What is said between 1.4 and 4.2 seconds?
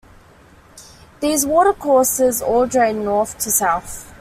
watercourses all drain north to south.